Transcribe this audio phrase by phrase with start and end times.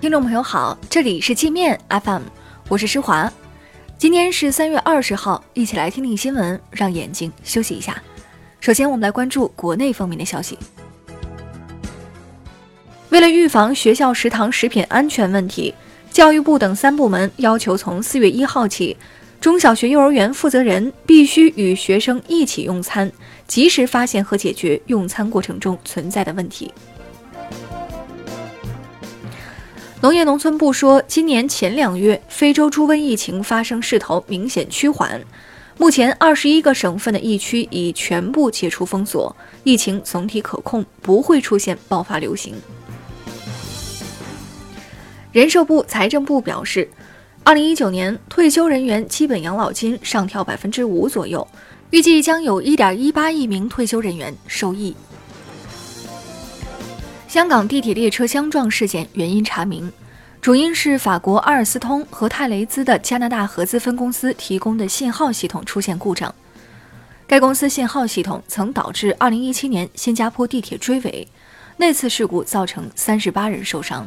[0.00, 2.22] 听众朋友好，这里是界面 FM，
[2.70, 3.30] 我是施华。
[3.98, 8.02] 今天是三月二十号，一起来听听新闻，让眼睛休息一下。
[8.60, 10.58] 首先，我们来关注国内方面的消息。
[13.10, 15.74] 为了预防学校食堂食品安全问题，
[16.10, 18.96] 教育部等三部门要求从四月一号起，
[19.38, 23.12] 中小学幼儿园负责人必须与学生一起用餐，
[23.46, 26.72] 及时发现和解决用餐过程中存在的问题。
[30.02, 35.20] 农业农村部说，今年前两月非洲猪瘟疫情发生势头明显趋缓，
[35.76, 42.54] 目前二十一个省份的疫区已全部解除封锁，疫情总体可控，不会出现爆发流行。
[45.32, 46.88] 人社部、财政部表示，
[47.44, 51.46] 二零一九年退休人员基本养老金上调百分之五左右，
[51.90, 54.96] 预计将有一点一八亿名退休人员受益。
[57.30, 59.88] 香港地铁列车相撞事件原因查明，
[60.40, 66.34] 主因是法国阿尔斯通和泰雷兹的加拿大合资分公司提供的信号系统出现故障。
[67.28, 71.28] 该公司信号系统曾导致2017年新加坡地铁追尾，
[71.76, 74.04] 那次事故造成38人受伤。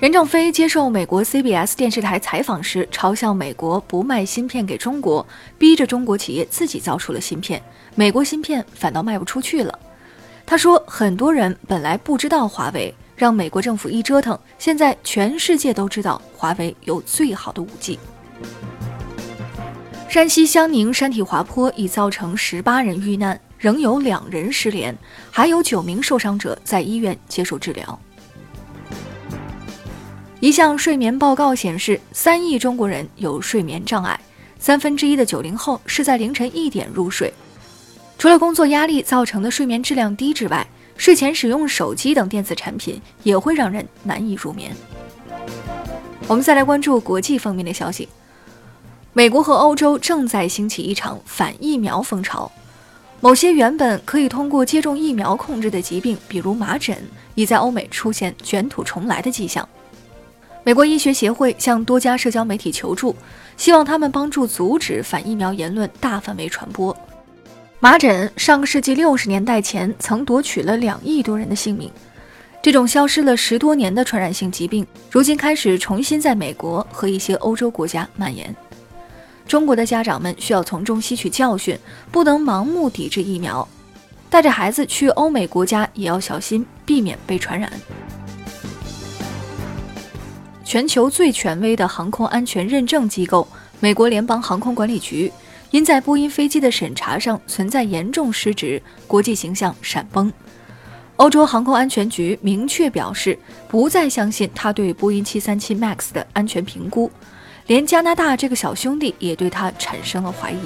[0.00, 5.24] 任正非接受美国 CBS 电视台采访时，嘲笑美国不卖芯片给中国，
[5.56, 7.62] 逼着中国企业自己造出了芯片，
[7.94, 9.78] 美国芯片反倒卖不出去了。
[10.52, 17.98] 他说：“很多人本来不知道华为，让美国政府一折腾，现在全世界都知道华为有最好的五 G。”
[20.10, 24.94] 山西襄宁山体滑坡已造成十八人遇难，仍有两人失联，
[25.30, 27.98] 还有九名受伤者在医院接受治疗。
[30.38, 34.20] 一项睡眠报告显示，三亿中国人有睡眠障碍，
[34.58, 37.32] 三分之一的九零后是在凌晨一点入睡。
[38.22, 40.64] 除了工作压力造成的睡眠质量低之外，
[40.96, 44.70] 睡前使用手机等电子产品也会让人难以入眠。
[46.28, 48.08] 我们再来关注国际方面的消息，
[49.12, 52.48] 美国和欧洲正在兴起一场反疫苗风潮，
[53.20, 56.96] 某些原本可以通过接种疫苗控制的疾病，比如麻疹，
[57.34, 59.68] 已在欧美出现卷土重来的迹象。
[60.62, 63.16] 美国医学协会向多家社交媒体求助，
[63.56, 66.96] 希望他们帮助阻止反疫苗言论大范围传播。
[67.82, 71.90] 麻疹上个世纪六十年代前曾夺取了两亿多人的性命。
[72.62, 78.54] 这种消失了十多年的传染性疾病，如今开始重新在美国和一些欧洲国家蔓延。
[79.48, 81.76] 中国的家长们需要从中吸取教训，
[82.12, 83.66] 不能盲目抵制疫苗。
[84.30, 87.68] 带着孩子去欧美国家也要小心，避免被传染。
[90.64, 93.44] 全球最权威的航空安全认证机构——
[93.80, 95.32] 美国联邦航空管理局。
[95.72, 100.30] 因在波音飞机的审查上存在严重失职，国际形象闪崩。
[101.16, 103.38] 欧洲航空安全局明确表示，
[103.68, 107.10] 不再相信他对波音737 MAX 的安全评估，
[107.68, 110.58] 连加拿大这个小兄弟也对他产生了怀疑。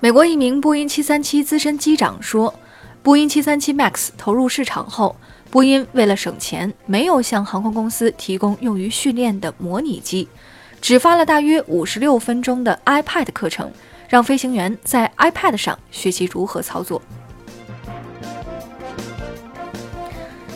[0.00, 2.52] 美国一名波音737资深机长说，
[3.04, 5.14] 波音737 MAX 投入市场后，
[5.48, 10.28] 波音为了省钱，没有向航空公司提供用于训练的模拟机。
[10.84, 13.72] 只发了大约五十六分钟的 iPad 课程，
[14.06, 17.00] 让飞行员在 iPad 上学习如何操作。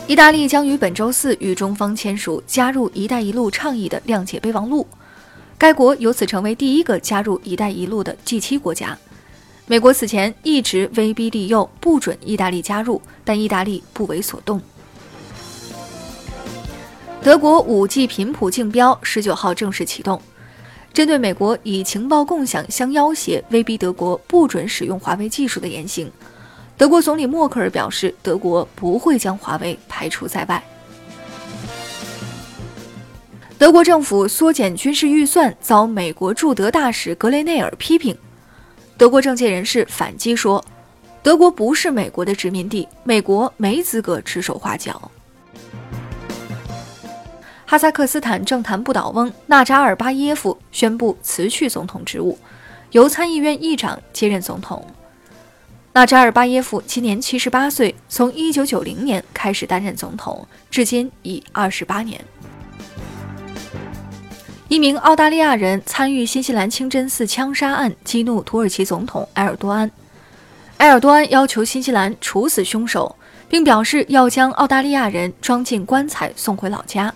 [0.05, 4.85] 意大利将于本周四与中方签署加入“一带一路”倡议的谅解备忘录，
[5.57, 8.95] 该国由此成为第一个加入“一带一路”的 G7 国家。
[9.65, 14.61] 美国此前一直威逼利诱，不准意大利加入，但意大利不为所动。
[17.21, 20.19] 德国五 G 频谱竞标十九号正式启动。
[20.93, 26.09] 针对美国以情报共享相要挟，威逼德国不准使用华为技术的言行，
[26.77, 30.63] 德国总理默克尔表示，德国不会将华为排除在外。
[33.57, 38.17] 德国政府缩减军事预算遭美国驻德大使格雷内尔批评。
[38.97, 40.63] 德国政界人士反击说，
[41.21, 45.11] 德国不是美国的殖民地，美国没资格指手画脚。
[47.69, 52.35] 哈萨克斯坦政坛不倒翁纳扎尔巴耶夫宣布辞去总统职务，
[52.93, 54.83] 由参议院议长接任总统。
[55.93, 62.19] 纳扎尔巴耶夫今年七十八岁，从一九九零年开始担任总统，至今已二十八年。
[64.67, 69.91] 一名澳大利亚人参与新西兰清真寺枪杀案，激怒土耳其总统埃尔多安。
[70.77, 73.15] 埃尔多安要求新西兰处死凶手，
[73.47, 77.13] 并表示要将澳大利亚人装进棺材送回老家。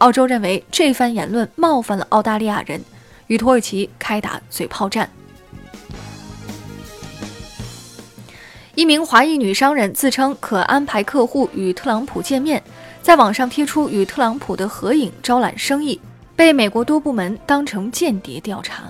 [0.00, 2.82] 澳洲认为这番言论冒犯了澳大利亚人，
[3.26, 5.08] 与土耳其开打嘴炮战。
[8.74, 12.62] 一名华裔女商人自称可安排客户与特朗普见面，
[13.02, 16.00] 在网上贴出与特朗普的合影招揽生意，
[16.34, 18.84] 被美国多部门当成间谍调查。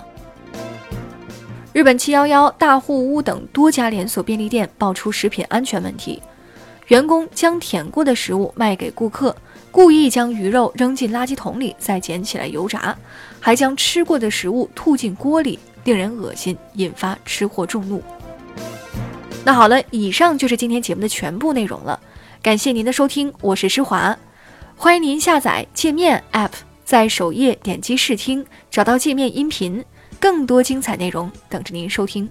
[1.73, 6.21] 日本七幺幺、大户屋等多家连锁便利店爆出食品安全问题，
[6.87, 9.35] 员工将舔过的食物卖给顾客，
[9.71, 12.95] 故意将鱼肉扔进垃圾桶里再捡起来油炸，
[13.39, 18.03] 还将吃过的食物吐进锅里，令人恶心，引发吃货众怒。
[19.45, 21.99] 那好了，以上就是今天节目的全部内容了。
[22.43, 24.15] 感谢您的收听，我是施华，
[24.75, 26.51] 欢迎您下载界面 App，
[26.83, 29.83] 在首页点击试听，找到界面音频，
[30.19, 32.29] 更多精彩内容等着您收听。